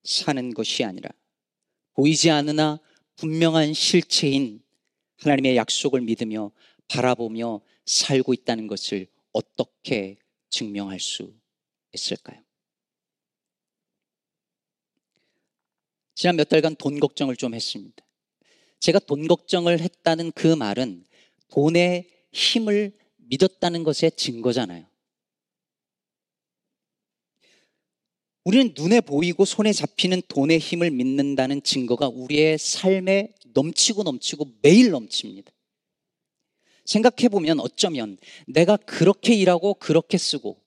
사는 0.07 0.53
것이 0.53 0.85
아니라 0.85 1.09
보이지 1.93 2.29
않으나 2.31 2.79
분명한 3.17 3.73
실체인 3.73 4.61
하나님의 5.17 5.57
약속을 5.57 6.01
믿으며 6.01 6.51
바라보며 6.87 7.61
살고 7.85 8.33
있다는 8.33 8.67
것을 8.67 9.07
어떻게 9.33 10.17
증명할 10.49 10.99
수 10.99 11.33
있을까요? 11.93 12.41
지난 16.15 16.37
몇 16.37 16.47
달간 16.47 16.75
돈 16.75 16.99
걱정을 16.99 17.35
좀 17.35 17.53
했습니다. 17.53 18.05
제가 18.79 18.99
돈 18.99 19.27
걱정을 19.27 19.81
했다는 19.81 20.31
그 20.31 20.47
말은 20.47 21.05
돈의 21.49 22.09
힘을 22.31 22.97
믿었다는 23.17 23.83
것의 23.83 24.11
증거잖아요. 24.15 24.85
우리는 28.47 28.73
눈에 28.77 29.01
보이고 29.01 29.43
손에 29.43 29.73
잡히는 29.73 30.21
돈의 30.29 30.59
힘을 30.59 30.89
믿는다는 30.89 31.61
증거가 31.63 32.07
우리의 32.07 32.57
삶에 32.57 33.33
넘치고 33.53 34.03
넘치고 34.03 34.53
매일 34.61 34.91
넘칩니다. 34.91 35.51
생각해 36.85 37.27
보면 37.27 37.59
어쩌면 37.59 38.17
내가 38.47 38.77
그렇게 38.77 39.35
일하고 39.35 39.73
그렇게 39.73 40.17
쓰고 40.17 40.63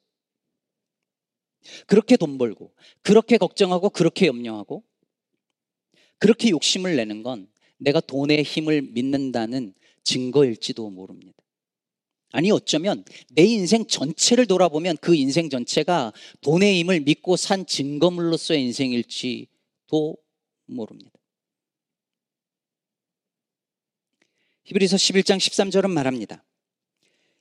그렇게 1.87 2.19
돈 2.19 2.37
벌고 2.37 2.75
그렇게 3.01 3.39
걱정하고 3.39 3.89
그렇게 3.89 4.27
염려하고 4.27 4.85
그렇게 6.19 6.51
욕심을 6.51 6.97
내는 6.97 7.23
건 7.23 7.49
내가 7.79 8.01
돈의 8.01 8.43
힘을 8.43 8.83
믿는다는 8.83 9.73
증거일지도 10.05 10.91
모릅니다. 10.91 11.43
아니 12.33 12.51
어쩌면 12.51 13.05
내 13.31 13.43
인생 13.43 13.87
전체를 13.87 14.47
돌아보면 14.47 14.97
그 15.01 15.15
인생 15.15 15.51
전체가 15.51 16.13
돈의 16.43 16.79
힘을 16.81 17.01
믿고 17.01 17.37
산 17.37 17.67
증거물로서의 17.67 18.63
인생일지도 18.63 20.17
모릅니다. 20.67 21.11
히브리서 24.65 24.97
11장 24.97 25.39
13절은 25.39 25.91
말합니다. 25.91 26.45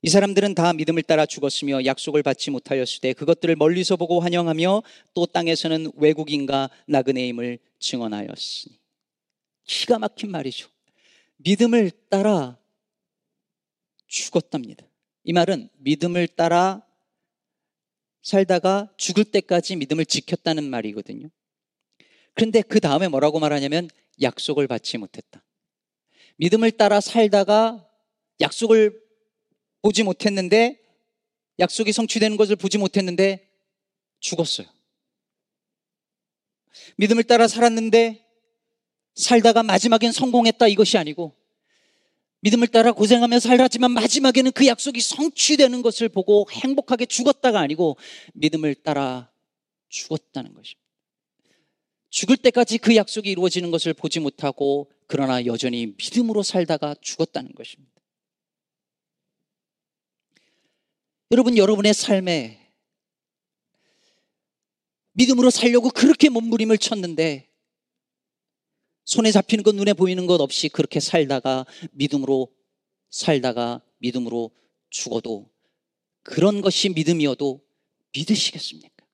이 0.02 0.10
사람들은 0.10 0.56
다 0.56 0.74
믿음을 0.74 1.04
따라 1.04 1.26
죽었으며 1.26 1.84
약속을 1.86 2.24
받지 2.24 2.50
못하였으되 2.52 3.14
그것들을 3.14 3.56
멀리서 3.58 3.98
보고 3.98 4.22
환영하며 4.22 4.82
또 5.14 5.26
땅에서는 5.26 5.92
외국인과 5.98 6.70
나그네임을 6.88 7.60
증언하였으니 7.80 8.80
기가 9.66 10.00
막힌 10.00 10.32
말이죠. 10.32 10.70
믿음을 11.38 11.92
따라 12.10 12.59
죽었답니다. 14.10 14.86
이 15.24 15.32
말은 15.32 15.70
믿음을 15.78 16.28
따라 16.28 16.86
살다가 18.22 18.92
죽을 18.98 19.24
때까지 19.24 19.78
믿음을 19.78 20.06
지켰다는 20.06 20.70
말이거든요. 20.70 21.30
그런데 22.34 22.62
그 22.62 22.80
다음에 22.80 23.08
뭐라고 23.08 23.40
말하냐면 23.40 23.90
약속을 24.22 24.68
받지 24.68 24.98
못했다. 24.98 25.44
믿음을 26.38 26.72
따라 26.72 27.00
살다가 27.00 27.88
약속을 28.42 29.00
보지 29.82 30.04
못했는데 30.04 30.82
약속이 31.60 31.92
성취되는 31.92 32.38
것을 32.38 32.56
보지 32.56 32.78
못했는데 32.78 33.50
죽었어요. 34.20 34.68
믿음을 36.98 37.24
따라 37.24 37.48
살았는데 37.48 38.26
살다가 39.16 39.64
마지막엔 39.64 40.12
성공했다 40.12 40.68
이것이 40.68 40.98
아니고 40.98 41.39
믿음을 42.42 42.68
따라 42.68 42.92
고생하며 42.92 43.40
살았지만 43.40 43.92
마지막에는 43.92 44.52
그 44.52 44.66
약속이 44.66 45.02
성취되는 45.02 45.82
것을 45.82 46.10
보고 46.10 46.48
행복하게 46.52 47.06
죽었다가 47.06 47.60
아니고 47.60 47.98
믿음을 48.34 48.76
따라 48.76 49.30
죽었다는 49.90 50.54
것입니다. 50.54 50.80
죽을 52.10 52.38
때까지 52.38 52.78
그 52.78 52.96
약속이 52.96 53.30
이루어지는 53.30 53.72
것을 53.72 53.94
보지 53.94 54.20
못하고 54.20 54.90
그러나 55.06 55.46
여전히 55.46 55.96
믿음으로 55.98 56.44
살다가 56.44 56.96
죽었다는 57.02 57.54
것입니다. 57.54 57.92
여러분, 61.32 61.58
여러분의 61.58 61.94
삶에 61.94 62.60
믿음으로 65.14 65.50
살려고 65.50 65.90
그렇게 65.90 66.30
몸부림을 66.30 66.78
쳤는데 66.78 67.49
손에 69.06 69.32
잡히는 69.32 69.64
것, 69.64 69.76
눈에 69.76 69.94
보이는 69.94 70.26
것 70.28 70.40
없이 70.42 70.70
그렇게 70.70 71.00
살다가 71.00 71.66
믿음으로 71.92 72.54
살다가 73.10 73.82
믿음으로 74.00 74.52
죽어도 74.90 75.50
그런 76.24 76.62
것이 76.62 76.90
믿음이어도 76.90 77.62
믿으시겠습니까? 78.14 79.06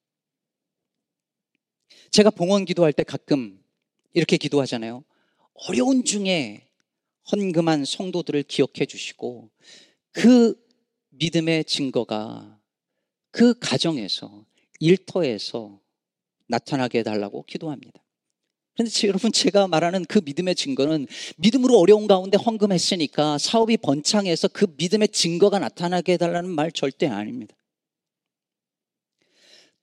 제가 2.11 2.29
봉헌 2.29 2.65
기도할 2.65 2.93
때 2.93 3.03
가끔 3.03 3.61
이렇게 4.13 4.37
기도하잖아요. 4.37 5.03
어려운 5.53 6.03
중에 6.03 6.67
헌금한 7.31 7.85
성도들을 7.85 8.43
기억해 8.43 8.85
주시고 8.87 9.49
그 10.11 10.55
믿음의 11.09 11.65
증거가 11.65 12.59
그 13.31 13.57
가정에서 13.59 14.45
일터에서 14.79 15.81
나타나게 16.47 16.99
해달라고 16.99 17.43
기도합니다. 17.43 18.04
그런데 18.75 19.07
여러분 19.07 19.31
제가 19.31 19.67
말하는 19.67 20.03
그 20.05 20.19
믿음의 20.23 20.55
증거는 20.55 21.07
믿음으로 21.37 21.79
어려운 21.79 22.07
가운데 22.07 22.37
헌금했으니까 22.37 23.37
사업이 23.37 23.77
번창해서 23.77 24.49
그 24.49 24.67
믿음의 24.77 25.09
증거가 25.09 25.59
나타나게 25.59 26.13
해달라는 26.13 26.49
말 26.49 26.71
절대 26.71 27.07
아닙니다. 27.07 27.55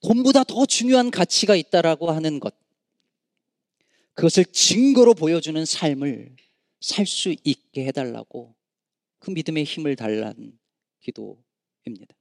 돈보다 0.01 0.43
더 0.43 0.65
중요한 0.65 1.09
가치가 1.09 1.55
있다라고 1.55 2.11
하는 2.11 2.39
것. 2.39 2.53
그것을 4.13 4.45
증거로 4.45 5.15
보여주는 5.15 5.65
삶을 5.65 6.35
살 6.79 7.07
수 7.07 7.33
있게 7.43 7.85
해달라고 7.85 8.53
그 9.19 9.31
믿음의 9.31 9.63
힘을 9.63 9.95
달라는 9.95 10.59
기도입니다. 10.99 12.13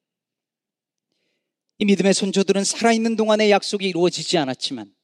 이 1.79 1.85
믿음의 1.85 2.15
선조들은 2.15 2.63
살아있는 2.63 3.17
동안에 3.17 3.51
약속이 3.51 3.89
이루어지지 3.89 4.39
않았지만 4.39 4.95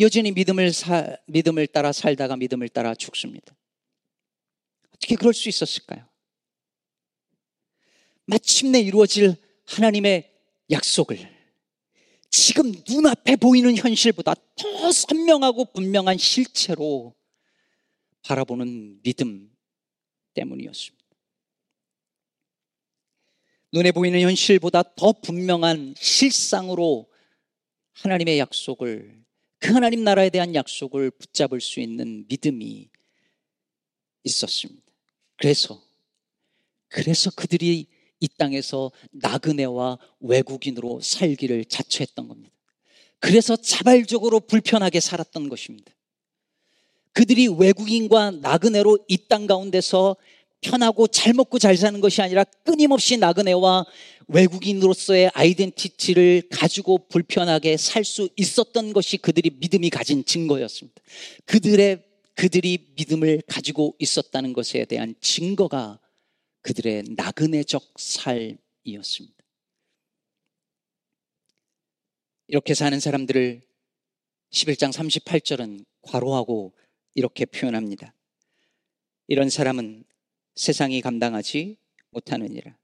여전히 0.00 0.32
믿음을 0.32 0.72
사, 0.72 1.16
믿음을 1.26 1.66
따라 1.66 1.92
살다가 1.92 2.36
믿음을 2.36 2.68
따라 2.70 2.94
죽습니다. 2.94 3.54
어떻게 4.88 5.14
그럴 5.14 5.34
수 5.34 5.48
있었을까요? 5.48 6.08
마침내 8.24 8.80
이루어질 8.80 9.36
하나님의 9.66 10.32
약속을 10.70 11.18
지금 12.30 12.72
눈앞에 12.88 13.36
보이는 13.36 13.76
현실보다 13.76 14.34
더 14.56 14.92
선명하고 14.92 15.66
분명한 15.66 16.16
실체로 16.16 17.14
바라보는 18.22 19.02
믿음 19.02 19.50
때문이었습니다. 20.34 21.04
눈에 23.72 23.92
보이는 23.92 24.20
현실보다 24.20 24.94
더 24.94 25.12
분명한 25.12 25.94
실상으로 25.96 27.10
하나님의 27.94 28.38
약속을 28.38 29.19
그 29.60 29.72
하나님 29.72 30.02
나라에 30.04 30.30
대한 30.30 30.54
약속을 30.54 31.10
붙잡을 31.12 31.60
수 31.60 31.80
있는 31.80 32.26
믿음이 32.28 32.88
있었습니다. 34.24 34.82
그래서 35.36 35.80
그래서 36.88 37.30
그들이 37.30 37.86
이 38.18 38.28
땅에서 38.36 38.90
나그네와 39.12 39.98
외국인으로 40.20 41.00
살기를 41.00 41.66
자처했던 41.66 42.28
겁니다. 42.28 42.54
그래서 43.18 43.54
자발적으로 43.54 44.40
불편하게 44.40 45.00
살았던 45.00 45.48
것입니다. 45.48 45.92
그들이 47.12 47.48
외국인과 47.48 48.32
나그네로 48.32 48.98
이 49.08 49.28
땅 49.28 49.46
가운데서 49.46 50.16
편하고 50.60 51.06
잘 51.06 51.32
먹고 51.34 51.58
잘 51.58 51.76
사는 51.76 52.00
것이 52.00 52.20
아니라 52.22 52.44
끊임없이 52.64 53.16
나그네와 53.16 53.84
외국인으로서의 54.32 55.30
아이덴티티를 55.34 56.42
가지고 56.50 57.08
불편하게 57.08 57.76
살 57.76 58.04
수 58.04 58.28
있었던 58.36 58.92
것이 58.92 59.18
그들이 59.18 59.50
믿음이 59.50 59.90
가진 59.90 60.24
증거였습니다. 60.24 61.00
그들의 61.44 62.02
그들이 62.34 62.92
믿음을 62.96 63.42
가지고 63.46 63.94
있었다는 63.98 64.52
것에 64.52 64.84
대한 64.86 65.14
증거가 65.20 66.00
그들의 66.62 67.04
나그네적 67.16 67.94
삶이었습니다. 67.98 69.36
이렇게 72.48 72.74
사는 72.74 72.98
사람들을 72.98 73.62
11장 74.50 74.92
38절은 74.92 75.84
과로하고 76.02 76.72
이렇게 77.14 77.44
표현합니다. 77.44 78.14
이런 79.28 79.50
사람은 79.50 80.04
세상이 80.56 81.00
감당하지 81.00 81.76
못하느니라. 82.10 82.79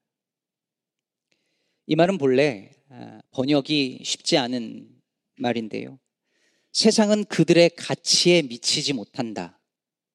이 1.89 1.95
말은 1.95 2.19
본래 2.19 2.73
아, 2.89 3.21
번역이 3.31 4.01
쉽지 4.03 4.37
않은 4.39 4.89
말인데요. 5.37 6.01
세상은 6.73 7.25
그들의 7.25 7.71
가치에 7.77 8.43
미치지 8.43 8.93
못한다. 8.93 9.61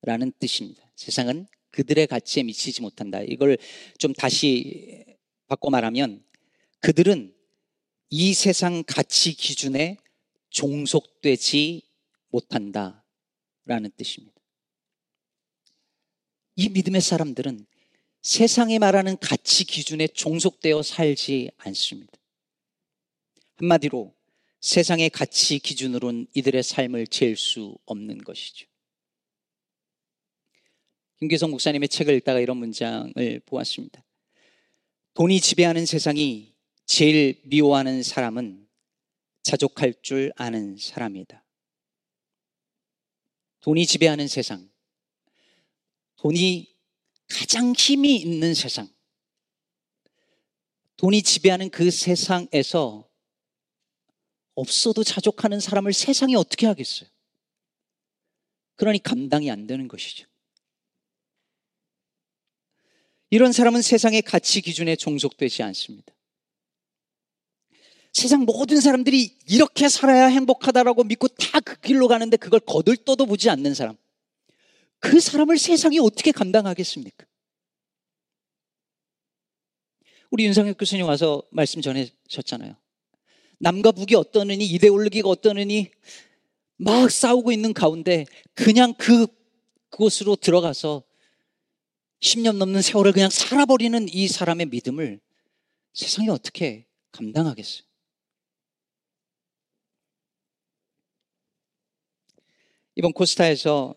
라는 0.01 0.33
뜻입니다. 0.37 0.91
세상은 0.95 1.47
그들의 1.71 2.07
가치에 2.07 2.43
미치지 2.43 2.81
못한다. 2.81 3.21
이걸 3.21 3.57
좀 3.97 4.13
다시 4.13 5.05
바꿔 5.47 5.69
말하면 5.69 6.25
그들은 6.81 7.33
이 8.09 8.33
세상 8.33 8.83
가치 8.85 9.33
기준에 9.33 9.97
종속되지 10.49 11.83
못한다. 12.29 13.05
라는 13.63 13.91
뜻입니다. 13.95 14.35
이 16.57 16.67
믿음의 16.67 16.99
사람들은 16.99 17.65
세상이 18.21 18.77
말하는 18.79 19.17
가치 19.17 19.63
기준에 19.63 20.07
종속되어 20.07 20.83
살지 20.83 21.51
않습니다. 21.57 22.13
한마디로 23.55 24.13
세상의 24.59 25.09
가치 25.09 25.57
기준으로는 25.59 26.27
이들의 26.33 26.61
삶을 26.61 27.07
잴 27.07 27.35
수 27.35 27.77
없는 27.85 28.19
것이죠. 28.19 28.67
김계성 31.19 31.51
목사님의 31.51 31.89
책을 31.89 32.15
읽다가 32.15 32.39
이런 32.39 32.57
문장을 32.57 33.41
보았습니다. 33.45 34.03
돈이 35.13 35.39
지배하는 35.39 35.85
세상이 35.85 36.53
제일 36.85 37.41
미워하는 37.45 38.03
사람은 38.03 38.67
자족할 39.43 39.95
줄 40.01 40.31
아는 40.35 40.77
사람이다. 40.77 41.43
돈이 43.61 43.85
지배하는 43.85 44.27
세상. 44.27 44.69
돈이 46.17 46.70
가장 47.31 47.73
힘이 47.73 48.17
있는 48.17 48.53
세상. 48.53 48.89
돈이 50.97 51.23
지배하는 51.23 51.69
그 51.69 51.89
세상에서 51.89 53.09
없어도 54.55 55.03
자족하는 55.03 55.59
사람을 55.59 55.93
세상이 55.93 56.35
어떻게 56.35 56.67
하겠어요? 56.67 57.09
그러니 58.75 59.01
감당이 59.01 59.49
안 59.49 59.65
되는 59.65 59.87
것이죠. 59.87 60.27
이런 63.29 63.53
사람은 63.53 63.81
세상의 63.81 64.21
가치 64.23 64.61
기준에 64.61 64.95
종속되지 64.95 65.63
않습니다. 65.63 66.13
세상 68.13 68.41
모든 68.41 68.81
사람들이 68.81 69.37
이렇게 69.47 69.87
살아야 69.87 70.27
행복하다라고 70.27 71.05
믿고 71.05 71.29
다 71.29 71.61
그 71.61 71.79
길로 71.79 72.07
가는데 72.07 72.37
그걸 72.37 72.59
거들떠도 72.59 73.25
보지 73.25 73.49
않는 73.49 73.73
사람. 73.73 73.95
그 75.01 75.19
사람을 75.19 75.57
세상이 75.57 75.99
어떻게 75.99 76.31
감당하겠습니까? 76.31 77.25
우리 80.29 80.45
윤상혁 80.45 80.77
교수님 80.77 81.05
와서 81.05 81.43
말씀 81.51 81.81
전해셨잖아요. 81.81 82.77
남과 83.59 83.91
북이 83.91 84.15
어떠느니 84.15 84.65
이데올로기가 84.65 85.27
어떠느니 85.27 85.91
막 86.77 87.11
싸우고 87.11 87.51
있는 87.51 87.73
가운데 87.73 88.25
그냥 88.53 88.93
그 88.93 89.27
그곳으로 89.89 90.37
들어가서 90.37 91.03
10년 92.21 92.57
넘는 92.57 92.81
세월을 92.81 93.11
그냥 93.11 93.29
살아버리는 93.29 94.07
이 94.07 94.27
사람의 94.27 94.67
믿음을 94.67 95.19
세상이 95.93 96.29
어떻게 96.29 96.85
감당하겠어요? 97.11 97.83
이번 102.95 103.13
코스타에서 103.13 103.95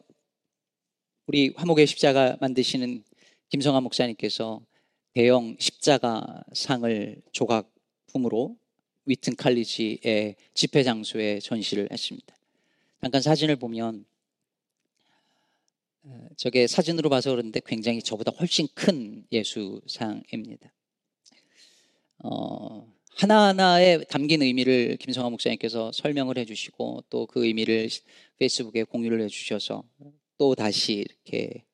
우리 1.26 1.54
화목의 1.56 1.86
십자가 1.86 2.36
만드시는 2.42 3.02
김성환 3.48 3.82
목사님께서 3.84 4.60
대형 5.14 5.56
십자가 5.58 6.44
상을 6.52 7.22
조각품으로 7.32 8.58
위튼 9.06 9.34
칼리지의 9.34 10.36
집회 10.52 10.82
장소에 10.82 11.38
전시를 11.38 11.88
했습니다. 11.90 12.36
잠깐 13.00 13.22
사진을 13.22 13.56
보면 13.56 14.04
어, 16.02 16.28
저게 16.36 16.66
사진으로 16.66 17.08
봐서 17.08 17.30
그런데 17.30 17.60
굉장히 17.64 18.02
저보다 18.02 18.30
훨씬 18.32 18.68
큰 18.74 19.24
예수상입니다. 19.32 20.70
어, 22.18 22.86
하나하나에 23.16 24.04
담긴 24.10 24.42
의미를 24.42 24.98
김성화 24.98 25.30
목사님께서 25.30 25.90
설명을 25.92 26.36
해주시고 26.36 27.04
또 27.08 27.26
그 27.26 27.46
의미를 27.46 27.88
페이스북에 28.36 28.82
공유를 28.84 29.22
해주셔서 29.22 29.84
또 30.38 30.54
다시 30.54 30.94
이렇게 30.94 31.64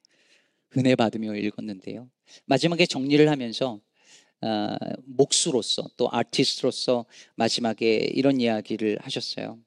은혜 0.76 0.94
받으며 0.94 1.34
읽었는데요. 1.34 2.08
마지막에 2.46 2.86
정리를 2.86 3.28
하면서 3.28 3.80
어, 4.42 4.76
목수로서 5.04 5.90
또 5.96 6.08
아티스트로서 6.10 7.04
마지막에 7.34 7.96
이런 8.14 8.40
이야기를 8.40 8.98
하셨어요. 9.02 9.58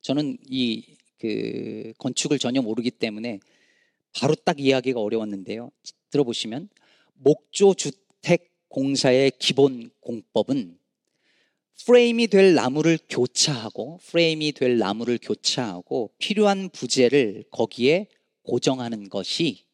저는 0.00 0.38
이 0.48 1.00
그 1.20 1.92
건축을 1.98 2.38
전혀 2.38 2.62
모르기 2.62 2.90
때문에 2.90 3.40
바로 4.18 4.34
딱 4.34 4.58
이야기가 4.58 5.00
어려웠는데요. 5.00 5.70
들어보시면 6.10 6.70
목조 7.14 7.74
주택 7.74 8.50
공사의 8.68 9.32
기본 9.38 9.90
공법은 10.00 10.78
프레임이 11.84 12.28
될 12.28 12.54
나무를 12.54 12.98
교차하고 13.08 13.98
프레임이 14.06 14.52
될 14.52 14.78
나무를 14.78 15.18
교차하고 15.20 16.10
필요한 16.18 16.70
부재를 16.70 17.44
거기에 17.50 18.08
고정하는 18.42 19.08
것이 19.08 19.64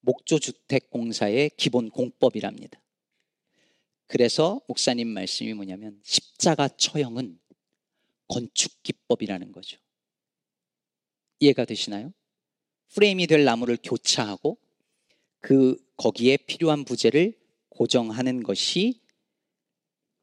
목조 0.00 0.38
주택 0.38 0.90
공사의 0.90 1.50
기본 1.56 1.90
공법이랍니다. 1.90 2.80
그래서 4.06 4.60
목사님 4.68 5.08
말씀이 5.08 5.52
뭐냐면 5.54 6.00
십자가 6.02 6.68
처형은 6.68 7.38
건축 8.26 8.82
기법이라는 8.82 9.52
거죠. 9.52 9.78
이해가 11.40 11.64
되시나요? 11.64 12.12
프레임이 12.94 13.26
될 13.26 13.44
나무를 13.44 13.78
교차하고 13.82 14.58
그 15.40 15.76
거기에 15.96 16.36
필요한 16.38 16.84
부재를 16.84 17.38
고정하는 17.68 18.42
것이 18.42 19.00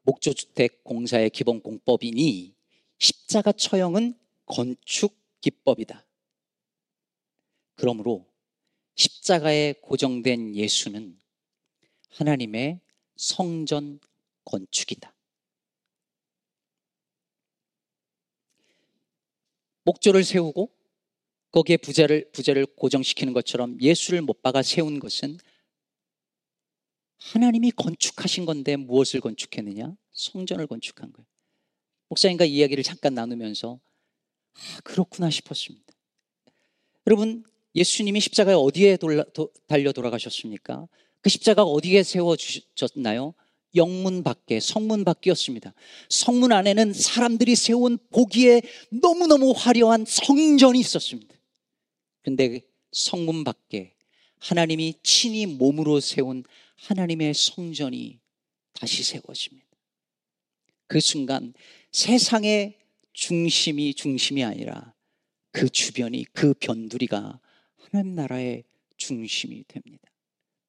목조주택 0.01 0.83
공사의 0.83 1.29
기본 1.29 1.61
공법이니 1.61 2.55
십자가 2.97 3.51
처형은 3.51 4.17
건축 4.45 5.15
기법이다. 5.41 6.05
그러므로 7.75 8.25
십자가에 8.95 9.73
고정된 9.81 10.55
예수는 10.55 11.19
하나님의 12.09 12.79
성전 13.15 13.99
건축이다. 14.45 15.13
목조를 19.83 20.23
세우고 20.23 20.71
거기에 21.51 21.77
부자를 21.77 22.31
부자를 22.31 22.65
고정시키는 22.65 23.33
것처럼 23.33 23.79
예수를 23.81 24.21
못 24.21 24.41
박아 24.41 24.61
세운 24.61 24.99
것은 24.99 25.37
하나님이 27.17 27.71
건축하신 27.71 28.45
건데 28.45 28.75
무엇을 28.75 29.21
건축했느냐? 29.21 29.95
성전을 30.11 30.67
건축한 30.67 31.11
거예요. 31.13 31.25
목사님과 32.09 32.45
이야기를 32.45 32.83
잠깐 32.83 33.13
나누면서 33.13 33.79
아, 34.53 34.79
그렇구나 34.83 35.29
싶었습니다. 35.29 35.85
여러분, 37.07 37.43
예수님이 37.75 38.21
십자가에 38.21 38.55
어디에 38.55 38.97
돌라, 38.97 39.23
도, 39.33 39.51
달려 39.67 39.91
돌아가셨습니까? 39.91 40.87
그 41.21 41.29
십자가가 41.29 41.69
어디에 41.69 42.03
세워주셨나요? 42.03 43.33
영문 43.75 44.23
밖에, 44.23 44.59
성문 44.61 45.03
밖이었습니다. 45.03 45.73
성문 46.09 46.53
안에는 46.53 46.93
사람들이 46.93 47.55
세운 47.55 47.97
보기에 48.11 48.61
너무너무 48.89 49.53
화려한 49.55 50.05
성전이 50.07 50.79
있었습니다. 50.79 51.35
근데 52.21 52.61
성문 52.93 53.43
밖에 53.43 53.93
하나님이 54.39 54.95
친히 55.03 55.45
몸으로 55.45 55.99
세운 55.99 56.43
하나님의 56.75 57.33
성전이 57.33 58.19
다시 58.73 59.03
세워집니다. 59.03 59.65
그 60.87 60.99
순간 60.99 61.53
세상의 61.91 62.77
중심이 63.13 63.93
중심이 63.93 64.43
아니라 64.43 64.93
그 65.51 65.69
주변이 65.69 66.25
그 66.33 66.53
변두리가 66.53 67.39
하나님 67.89 68.15
나라의 68.15 68.63
중심이 68.97 69.63
됩니다. 69.67 70.03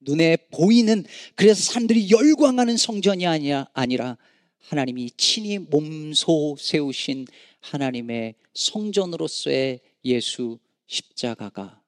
눈에 0.00 0.36
보이는 0.50 1.04
그래서 1.34 1.62
사람들이 1.62 2.10
열광하는 2.10 2.76
성전이 2.76 3.26
아니라 3.26 3.68
아니라 3.72 4.16
하나님이 4.58 5.10
친히 5.16 5.58
몸소 5.58 6.56
세우신 6.58 7.26
하나님의 7.60 8.34
성전으로서의 8.54 9.80
예수 10.04 10.58
십자가가 10.86 11.82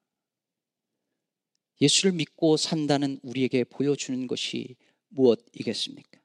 예수를 1.81 2.11
믿고 2.13 2.57
산다는 2.57 3.19
우리에게 3.23 3.63
보여주는 3.63 4.27
것이 4.27 4.75
무엇이겠습니까? 5.09 6.19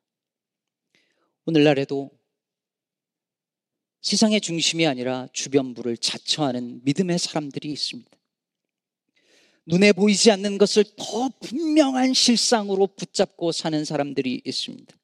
오늘날에도 1.47 2.11
세상의 4.01 4.41
중심이 4.41 4.87
아니라 4.87 5.29
주변부를 5.33 5.97
자처하는 5.97 6.83
믿음의 6.85 7.19
사람들이 7.19 7.71
있습니다. 7.71 8.11
눈에 9.67 9.93
보이지 9.93 10.31
않는 10.31 10.59
것을 10.59 10.85
더 10.97 11.31
분명한 11.41 12.13
실상으로 12.13 12.87
붙잡고 12.89 13.53
사는 13.53 13.85
사람들이 13.85 14.43
있습니다. 14.45 14.95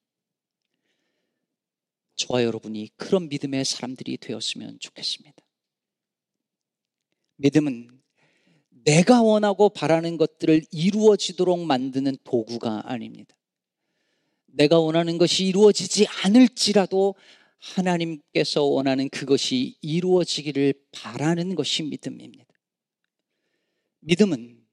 저와 2.17 2.45
여러분이 2.45 2.91
그런 2.97 3.29
믿음의 3.29 3.65
사람들이 3.65 4.19
되었으면 4.19 4.79
좋겠습니다. 4.79 5.43
믿음은 7.37 8.03
내가 8.85 9.23
원하고 9.23 9.71
바라는 9.71 10.19
것들을 10.19 10.63
이루어지도록 10.71 11.61
만드는 11.61 12.19
도구가 12.25 12.83
아닙니다. 12.85 13.35
내가 14.47 14.79
원하는 14.79 15.17
것이 15.17 15.47
이루어지지 15.47 16.07
않을지라도 16.25 17.15
하나님께서 17.59 18.65
원하는 18.65 19.09
그것이 19.09 19.77
이루어지기를 19.81 20.75
바라는 20.93 21.55
것이 21.55 21.83
믿음입니다. 21.83 22.50
믿음은 24.01 24.67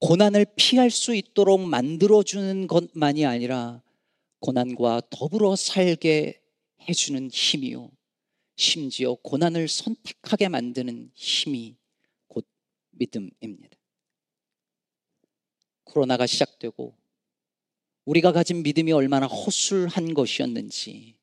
고난을 0.00 0.46
피할 0.56 0.90
수 0.90 1.14
있도록 1.14 1.60
만들어주는 1.60 2.66
것만이 2.66 3.26
아니라 3.26 3.82
고난과 4.40 5.02
더불어 5.10 5.56
살게 5.56 6.40
해주는 6.88 7.30
힘이요. 7.30 7.90
심지어 8.56 9.14
고난을 9.14 9.68
선택하게 9.68 10.48
만드는 10.48 11.10
힘이 11.14 11.76
믿음입니다. 12.98 13.78
코로나가 15.84 16.26
시작되고 16.26 16.96
우리가 18.04 18.32
가진 18.32 18.62
믿음이 18.62 18.92
얼마나 18.92 19.26
허술한 19.26 20.14
것이었는지, 20.14 21.16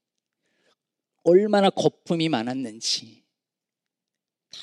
얼마나 1.24 1.70
거품이 1.70 2.30
많았는지 2.30 3.24
다 4.52 4.60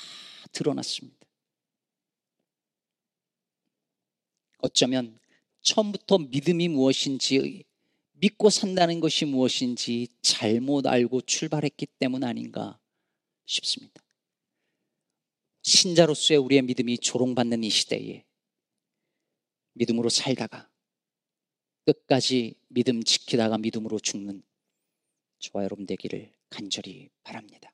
드러났습니다. 0.51 1.22
어쩌면 4.63 5.19
처음부터 5.61 6.19
믿음이 6.19 6.69
무엇인지, 6.69 7.65
믿고 8.13 8.49
산다는 8.49 9.01
것이 9.01 9.25
무엇인지 9.25 10.07
잘못 10.21 10.87
알고 10.87 11.21
출발했기 11.21 11.85
때문 11.99 12.23
아닌가 12.23 12.79
싶습니다. 13.45 14.01
신자로서의 15.63 16.37
우리의 16.39 16.61
믿음이 16.61 16.97
조롱받는 16.99 17.63
이 17.65 17.69
시대에 17.69 18.23
믿음으로 19.73 20.07
살다가 20.07 20.69
끝까지 21.85 22.55
믿음 22.69 23.03
지키다가 23.03 23.57
믿음으로 23.57 23.99
죽는 23.99 24.43
저와 25.39 25.65
여러분 25.65 25.85
되기를 25.85 26.31
간절히 26.49 27.09
바랍니다. 27.23 27.73